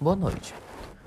[0.00, 0.54] Boa noite.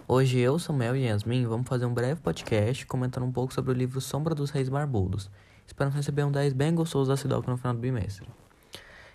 [0.08, 3.74] Hoje eu, Samuel e Yasmin vamos fazer um breve podcast comentando um pouco sobre o
[3.74, 5.32] livro Sombra dos Reis Barbudos.
[5.66, 8.28] Espero receber um 10 bem gostoso da Sidoca no final do bimestre.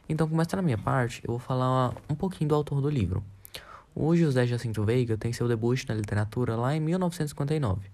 [0.08, 3.22] Então, começando a minha parte, eu vou falar um pouquinho do autor do livro.
[3.94, 7.88] O José Jacinto Veiga tem seu debut na literatura lá em 1959.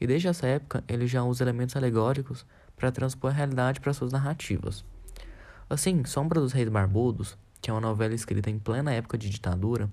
[0.00, 2.44] E desde essa época, ele já usa elementos alegóricos
[2.76, 4.84] para transpor a realidade para suas narrativas.
[5.68, 9.88] Assim, Sombra dos Reis Barbudos, que é uma novela escrita em plena época de ditadura,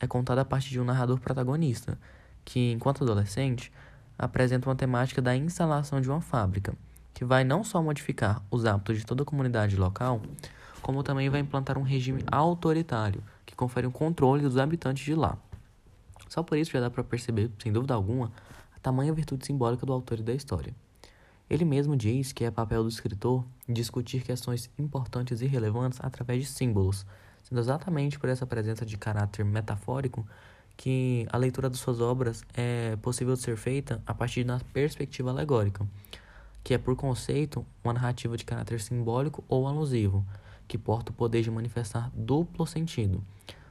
[0.00, 1.98] é contada a partir de um narrador protagonista,
[2.44, 3.72] que, enquanto adolescente,
[4.18, 6.74] apresenta uma temática da instalação de uma fábrica,
[7.12, 10.20] que vai não só modificar os hábitos de toda a comunidade local,
[10.82, 15.36] como também vai implantar um regime autoritário, que confere um controle dos habitantes de lá.
[16.28, 18.32] Só por isso já dá para perceber, sem dúvida alguma,
[18.74, 20.74] a tamanha virtude simbólica do autor e da história.
[21.48, 26.50] Ele mesmo diz que é papel do escritor discutir questões importantes e relevantes através de
[26.50, 27.06] símbolos,
[27.48, 30.26] sendo exatamente por essa presença de caráter metafórico
[30.76, 35.30] que a leitura de suas obras é possível de ser feita a partir da perspectiva
[35.30, 35.86] alegórica,
[36.64, 40.26] que é por conceito uma narrativa de caráter simbólico ou alusivo,
[40.66, 43.22] que porta o poder de manifestar duplo sentido,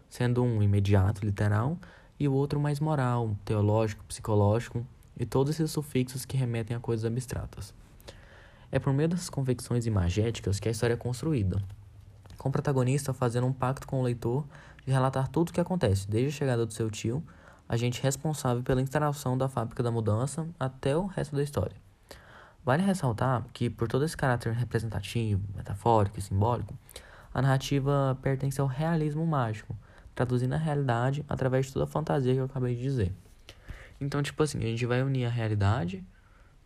[0.09, 1.77] sendo um imediato literal
[2.17, 4.87] e o outro mais moral, teológico, psicológico,
[5.19, 7.73] e todos esses sufixos que remetem a coisas abstratas.
[8.71, 11.61] É por meio dessas convicções imagéticas que a história é construída,
[12.45, 14.45] com o protagonista fazendo um pacto com o leitor
[14.85, 17.23] de relatar tudo o que acontece, desde a chegada do seu tio,
[17.67, 21.75] agente responsável pela instalação da fábrica da mudança, até o resto da história.
[22.63, 26.77] Vale ressaltar que, por todo esse caráter representativo, metafórico e simbólico,
[27.33, 29.75] a narrativa pertence ao realismo mágico,
[30.13, 33.11] traduzindo a realidade através de toda a fantasia que eu acabei de dizer.
[33.99, 36.05] Então, tipo assim, a gente vai unir a realidade,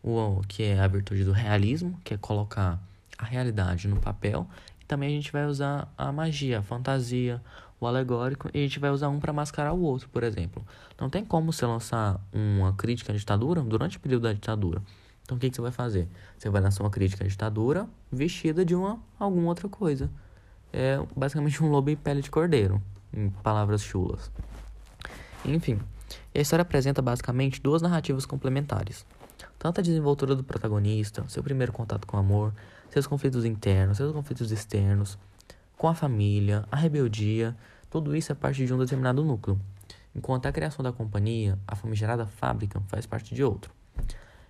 [0.02, 2.78] o que é a virtude do realismo, que é colocar
[3.16, 4.46] a realidade no papel,
[4.90, 7.40] também a gente vai usar a magia, a fantasia,
[7.80, 10.66] o alegórico, e a gente vai usar um para mascarar o outro, por exemplo.
[11.00, 14.82] Não tem como você lançar uma crítica à ditadura durante o período da ditadura.
[15.22, 16.08] Então, o que, que você vai fazer?
[16.36, 20.10] Você vai lançar uma crítica à ditadura vestida de uma alguma outra coisa.
[20.72, 24.28] É basicamente um lobo em pele de cordeiro, em palavras chulas.
[25.44, 25.78] Enfim.
[26.34, 29.06] A história apresenta basicamente duas narrativas complementares.
[29.60, 32.54] Tanto a desenvoltura do protagonista, seu primeiro contato com o amor,
[32.88, 35.18] seus conflitos internos, seus conflitos externos,
[35.76, 37.54] com a família, a rebeldia,
[37.90, 39.60] tudo isso é parte de um determinado núcleo,
[40.16, 43.70] enquanto a criação da companhia, a famigerada fábrica, faz parte de outro.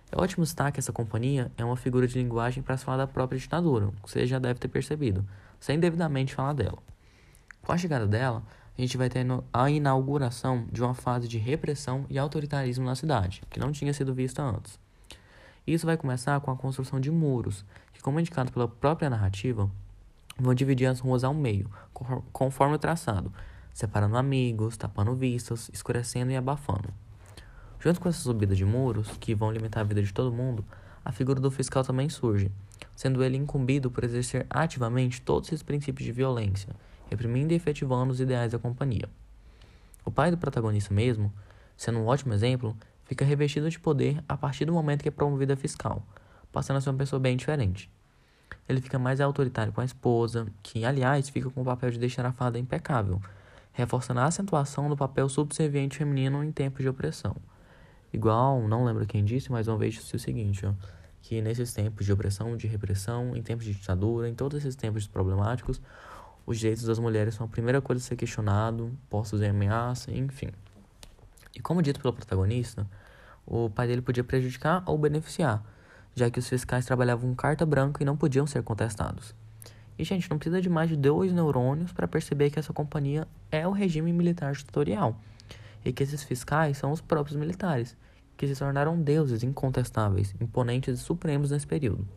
[0.09, 3.07] É ótimo destaque que essa companhia é uma figura de linguagem para se falar da
[3.07, 5.25] própria ditadura, o que você já deve ter percebido,
[5.59, 6.77] sem devidamente falar dela.
[7.61, 8.41] Com a chegada dela,
[8.77, 13.43] a gente vai ter a inauguração de uma fase de repressão e autoritarismo na cidade,
[13.49, 14.79] que não tinha sido vista antes.
[15.73, 19.69] Isso vai começar com a construção de muros, que, como indicado pela própria narrativa,
[20.37, 21.69] vão dividir as ruas ao meio,
[22.33, 23.31] conforme o traçado,
[23.73, 26.89] separando amigos, tapando vistas, escurecendo e abafando.
[27.79, 30.65] Junto com essa subida de muros, que vão limitar a vida de todo mundo,
[31.05, 32.51] a figura do fiscal também surge,
[32.95, 36.75] sendo ele incumbido por exercer ativamente todos esses princípios de violência
[37.11, 39.09] reprimindo e efetivando os ideais da companhia.
[40.05, 41.31] O pai do protagonista mesmo,
[41.75, 42.75] sendo um ótimo exemplo,
[43.11, 46.01] fica revestido de poder a partir do momento que é promovido a fiscal,
[46.49, 47.91] passando a ser uma pessoa bem diferente.
[48.69, 52.25] Ele fica mais autoritário com a esposa, que, aliás, fica com o papel de deixar
[52.25, 53.21] a farda impecável,
[53.73, 57.35] reforçando a acentuação do papel subserviente feminino em tempos de opressão.
[58.13, 60.71] Igual, não lembro quem disse, mas uma vez disse o seguinte, ó,
[61.21, 65.05] que nesses tempos de opressão, de repressão, em tempos de ditadura, em todos esses tempos
[65.05, 65.81] problemáticos,
[66.45, 70.51] os direitos das mulheres são a primeira coisa a ser questionado, postos em ameaça, enfim.
[71.61, 72.87] E como dito pelo protagonista,
[73.45, 75.63] o pai dele podia prejudicar ou beneficiar,
[76.15, 79.35] já que os fiscais trabalhavam carta branca e não podiam ser contestados.
[79.95, 83.67] E, gente, não precisa de mais de dois neurônios para perceber que essa companhia é
[83.67, 85.15] o regime militar ditatorial
[85.85, 87.95] e que esses fiscais são os próprios militares,
[88.35, 92.07] que se tornaram deuses incontestáveis, imponentes e supremos nesse período.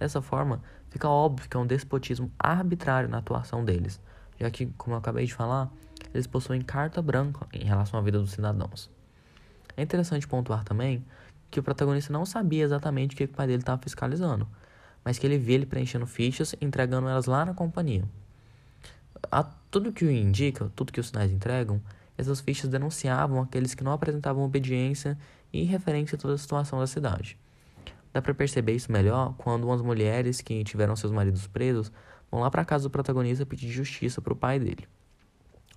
[0.00, 0.60] Dessa forma,
[0.90, 4.00] fica óbvio que é um despotismo arbitrário na atuação deles,
[4.38, 5.70] já que, como eu acabei de falar,
[6.12, 8.90] eles possuem carta branca em relação à vida dos cidadãos.
[9.76, 11.04] É interessante pontuar também
[11.50, 14.46] que o protagonista não sabia exatamente o que o pai dele estava fiscalizando,
[15.04, 18.04] mas que ele via ele preenchendo fichas e entregando elas lá na companhia.
[19.30, 21.80] A tudo que o indica, tudo que os sinais entregam,
[22.16, 25.18] essas fichas denunciavam aqueles que não apresentavam obediência
[25.52, 27.38] e referência a toda a situação da cidade.
[28.12, 31.90] Dá para perceber isso melhor quando umas mulheres que tiveram seus maridos presos
[32.34, 34.88] vão lá para casa do protagonista pedir justiça para o pai dele.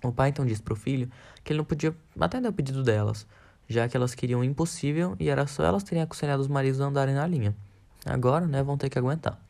[0.02, 1.08] O pai então diz para o filho
[1.44, 3.24] que ele não podia atender o pedido delas,
[3.68, 6.86] já que elas queriam o impossível e era só elas terem aconselhado os maridos a
[6.86, 7.54] andarem na linha.
[8.04, 9.40] Agora, né, vão ter que aguentar.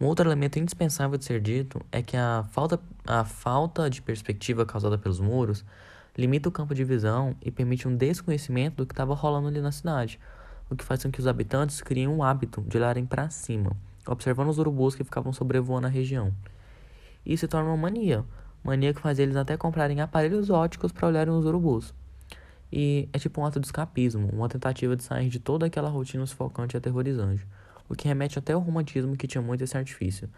[0.00, 4.64] Um outro elemento indispensável de ser dito é que a falta, a falta de perspectiva
[4.64, 5.64] causada pelos muros
[6.16, 9.72] limita o campo de visão e permite um desconhecimento do que estava rolando ali na
[9.72, 10.20] cidade,
[10.70, 13.76] o que faz com que os habitantes criem um hábito de olharem para cima,
[14.06, 16.32] observando os urubus que ficavam sobrevoando a região.
[17.24, 18.24] Isso se torna uma mania,
[18.62, 21.94] mania que faz eles até comprarem aparelhos óticos para olharem os urubus.
[22.72, 26.26] E é tipo um ato de escapismo, uma tentativa de sair de toda aquela rotina
[26.26, 27.46] sufocante e aterrorizante,
[27.88, 30.28] o que remete até ao romantismo que tinha muito esse artifício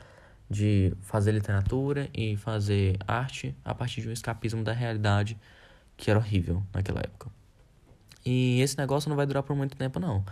[0.50, 5.38] de fazer literatura e fazer arte a partir de um escapismo da realidade
[5.97, 7.31] que era horrível naquela época.
[8.25, 10.25] E esse negócio não vai durar por muito tempo não,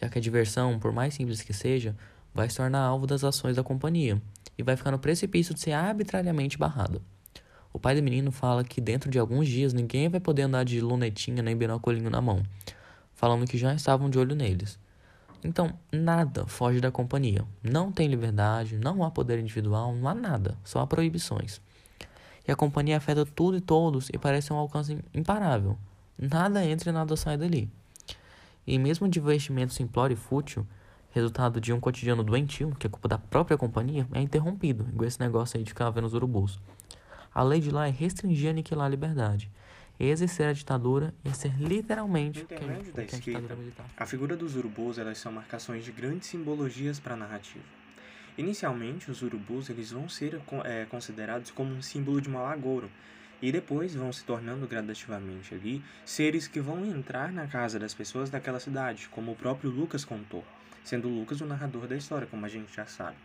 [0.00, 1.96] já que a diversão, por mais simples que seja,
[2.34, 4.20] vai se tornar alvo das ações da companhia
[4.56, 7.00] e vai ficar no precipício de ser arbitrariamente barrada.
[7.72, 10.80] O pai do menino fala que dentro de alguns dias ninguém vai poder andar de
[10.80, 12.42] lunetinha nem binoculinho na mão,
[13.14, 14.78] falando que já estavam de olho neles.
[15.44, 17.44] Então, nada foge da companhia.
[17.62, 21.60] Não tem liberdade, não há poder individual, não há nada, só há proibições.
[22.46, 25.76] E a companhia afeta tudo e todos e parece um alcance imparável.
[26.18, 27.70] Nada entra e nada sai dali.
[28.66, 30.66] E mesmo de investimento simplório e fútil,
[31.12, 35.20] resultado de um cotidiano doentio, que é culpa da própria companhia, é interrompido, igual esse
[35.20, 36.58] negócio aí de ficar vendo os urubus.
[37.34, 39.50] A lei de lá é restringir e aniquilar a liberdade.
[40.00, 43.56] Exercer a ditadura e ser literalmente no intermédio da escrita,
[43.96, 47.64] a figura dos urubus elas são marcações de grandes simbologias para a narrativa.
[48.36, 52.90] Inicialmente, os urubus eles vão ser é, considerados como um símbolo de agouro,
[53.42, 58.30] e depois vão se tornando gradativamente ali seres que vão entrar na casa das pessoas
[58.30, 60.44] daquela cidade, como o próprio Lucas contou,
[60.84, 63.16] sendo Lucas o narrador da história, como a gente já sabe.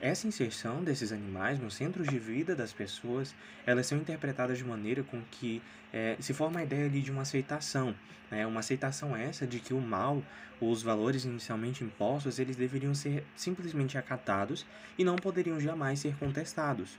[0.00, 3.34] Essa inserção desses animais no centro de vida das pessoas,
[3.64, 7.22] elas são interpretadas de maneira com que é, se forma a ideia ali de uma
[7.22, 7.94] aceitação,
[8.30, 8.46] né?
[8.46, 10.22] uma aceitação essa de que o mal,
[10.60, 14.66] os valores inicialmente impostos, eles deveriam ser simplesmente acatados
[14.98, 16.98] e não poderiam jamais ser contestados.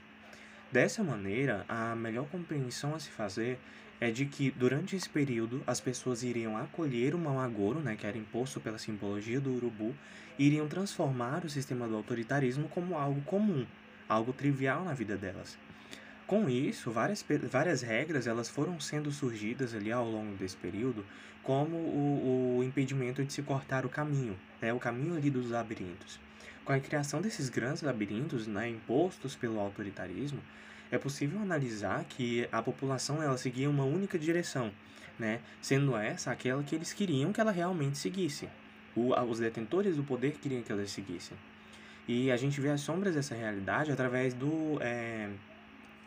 [0.70, 3.58] Dessa maneira, a melhor compreensão a se fazer
[4.00, 8.06] é de que durante esse período as pessoas iriam acolher o mau agouro, né, que
[8.06, 9.94] era imposto pela simbologia do urubu,
[10.38, 13.64] e iriam transformar o sistema do autoritarismo como algo comum,
[14.08, 15.56] algo trivial na vida delas.
[16.26, 21.04] Com isso, várias, várias regras elas foram sendo surgidas ali ao longo desse período,
[21.42, 26.18] como o, o impedimento de se cortar o caminho, né, o caminho ali dos labirintos.
[26.64, 30.40] Com a criação desses grandes labirintos né, impostos pelo autoritarismo,
[30.90, 34.72] é possível analisar que a população ela seguia uma única direção,
[35.18, 35.40] né?
[35.60, 38.48] sendo essa aquela que eles queriam que ela realmente seguisse.
[38.94, 41.34] O, os detentores do poder queriam que ela seguisse.
[42.08, 45.28] E a gente vê as sombras dessa realidade através do, é,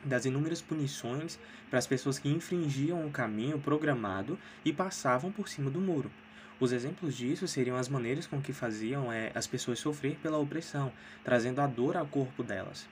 [0.03, 5.69] das inúmeras punições para as pessoas que infringiam o caminho programado e passavam por cima
[5.69, 6.11] do muro.
[6.59, 10.91] Os exemplos disso seriam as maneiras com que faziam é, as pessoas sofrer pela opressão,
[11.23, 12.87] trazendo a dor ao corpo delas.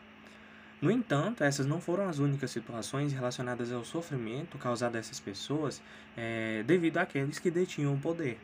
[0.81, 5.81] No entanto, essas não foram as únicas situações relacionadas ao sofrimento causado a essas pessoas
[6.15, 8.39] é, devido àqueles que detinham o poder.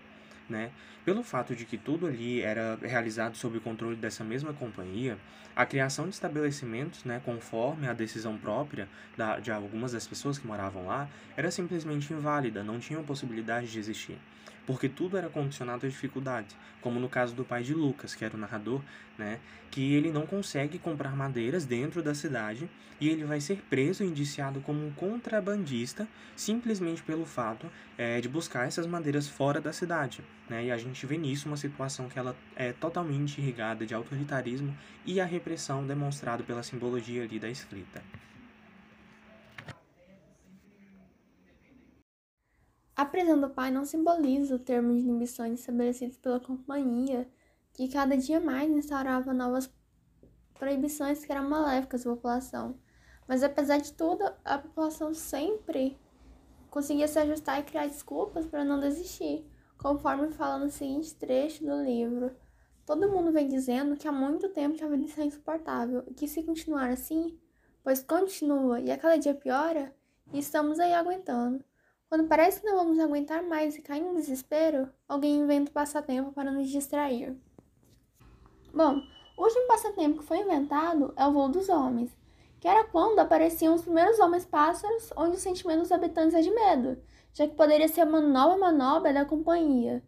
[0.50, 0.72] Né?
[1.06, 5.18] Pelo fato de que tudo ali era realizado sob o controle dessa mesma companhia,
[5.56, 10.48] a criação de estabelecimentos, né, conforme a decisão própria da, de algumas das pessoas que
[10.48, 11.08] moravam lá,
[11.38, 14.18] era simplesmente inválida, não tinham possibilidade de existir
[14.66, 18.36] porque tudo era condicionado à dificuldade, como no caso do pai de Lucas, que era
[18.36, 18.82] o narrador,
[19.18, 19.40] né,
[19.70, 22.70] que ele não consegue comprar madeiras dentro da cidade
[23.00, 28.30] e ele vai ser preso e indiciado como um contrabandista simplesmente pelo fato é, de
[28.30, 30.22] buscar essas madeiras fora da cidade.
[30.50, 34.76] Né, e a gente vê nisso uma situação que ela é totalmente irrigada de autoritarismo
[35.06, 38.02] e a repressão demonstrada pela simbologia ali da escrita.
[43.04, 47.30] A prisão do pai não simboliza o termo de inibições estabelecidos pela companhia,
[47.74, 49.70] que cada dia mais instaurava novas
[50.54, 52.80] proibições que eram maléficas à população.
[53.28, 56.00] Mas apesar de tudo, a população sempre
[56.70, 59.46] conseguia se ajustar e criar desculpas para não desistir,
[59.78, 62.34] conforme fala no seguinte trecho do livro.
[62.86, 66.26] Todo mundo vem dizendo que há muito tempo que a vida está insuportável e que
[66.26, 67.38] se continuar assim,
[67.84, 69.94] pois continua e a cada dia piora,
[70.32, 71.66] estamos aí aguentando.
[72.14, 76.32] Quando parece que não vamos aguentar mais e cair no desespero, alguém inventa um passatempo
[76.32, 77.36] para nos distrair.
[78.72, 79.02] Bom,
[79.36, 82.16] o último passatempo que foi inventado é o voo dos homens,
[82.60, 87.02] que era quando apareciam os primeiros homens-pássaros, onde o sentimento dos habitantes é de medo,
[87.34, 90.04] já que poderia ser uma nova manobra da companhia.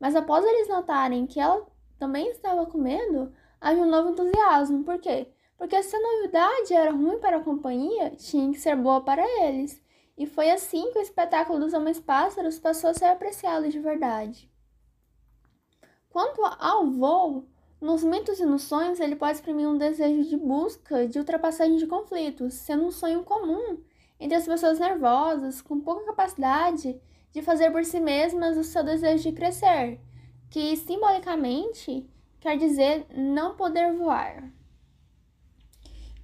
[0.00, 1.66] Mas após eles notarem que ela
[1.98, 4.82] também estava com medo, havia um novo entusiasmo.
[4.82, 5.30] Por quê?
[5.58, 9.78] Porque se a novidade era ruim para a companhia, tinha que ser boa para eles.
[10.20, 14.52] E foi assim que o espetáculo dos Homens-Pássaros passou a ser apreciado de verdade.
[16.10, 17.48] Quanto ao voo,
[17.80, 21.86] nos mitos e nos sonhos ele pode exprimir um desejo de busca de ultrapassagem de
[21.86, 23.78] conflitos, sendo um sonho comum
[24.20, 27.00] entre as pessoas nervosas, com pouca capacidade
[27.32, 29.98] de fazer por si mesmas o seu desejo de crescer,
[30.50, 32.06] que simbolicamente
[32.38, 34.52] quer dizer não poder voar.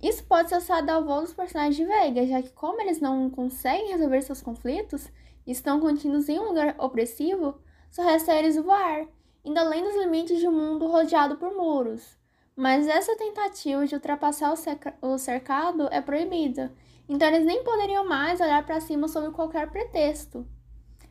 [0.02, 3.30] Isso pode ser associado ao voo dos personagens de Veiga, já que, como eles não
[3.30, 5.08] conseguem resolver seus conflitos
[5.46, 7.58] e estão contidos em um lugar opressivo,
[7.90, 9.06] só resta eles voar,
[9.44, 12.18] indo além dos limites de um mundo rodeado por muros.
[12.54, 14.54] Mas essa tentativa de ultrapassar
[15.02, 16.74] o cercado é proibida,
[17.08, 20.46] então eles nem poderiam mais olhar para cima sob qualquer pretexto.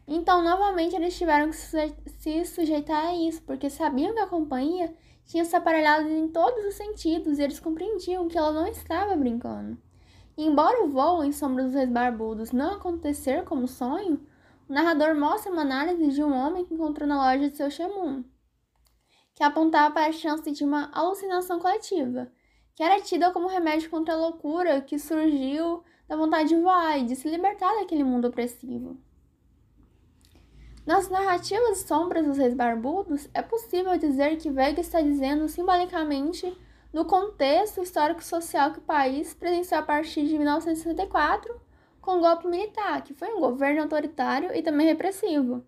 [0.07, 4.93] Então, novamente, eles tiveram que se sujeitar a isso, porque sabiam que a companhia
[5.25, 9.77] tinha se aparelhado em todos os sentidos e eles compreendiam que ela não estava brincando.
[10.37, 14.25] E embora o voo em Sombra dos Reis Barbudos não acontecer como sonho,
[14.69, 18.23] o narrador mostra uma análise de um homem que encontrou na loja de seu Shemun,
[19.33, 22.31] que apontava para a chance de uma alucinação coletiva,
[22.75, 27.05] que era tida como remédio contra a loucura que surgiu da vontade de voar e
[27.05, 28.97] de se libertar daquele mundo opressivo.
[30.85, 36.55] Nas narrativas sombras dos reis barbudos, é possível dizer que Vega está dizendo simbolicamente
[36.93, 41.59] no contexto histórico-social que o país presenciou a partir de 1964
[41.99, 45.65] com o golpe militar, que foi um governo autoritário e também repressivo.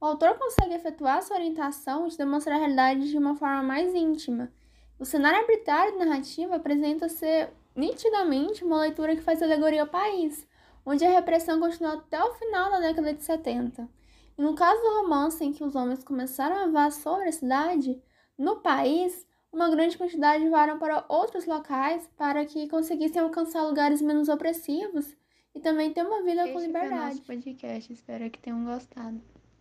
[0.00, 4.52] O autor consegue efetuar sua orientação de demonstrar a realidade de uma forma mais íntima.
[5.00, 10.46] O cenário arbitrário da narrativa apresenta ser nitidamente uma leitura que faz alegoria ao país,
[10.86, 13.99] onde a repressão continuou até o final da década de 70.
[14.40, 18.02] E no caso do romance em que os homens começaram a voar sobre a cidade,
[18.38, 24.30] no país, uma grande quantidade voaram para outros locais para que conseguissem alcançar lugares menos
[24.30, 25.14] opressivos
[25.54, 26.88] e também ter uma vida Esse com liberdade.
[26.88, 29.20] Foi o nosso podcast, espero que tenham gostado.